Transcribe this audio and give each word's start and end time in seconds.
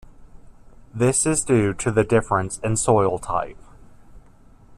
This 0.95 1.27
is 1.27 1.45
due 1.45 1.75
to 1.75 1.91
the 1.91 2.03
difference 2.03 2.57
in 2.63 2.75
soil 2.75 3.19
type. 3.19 3.61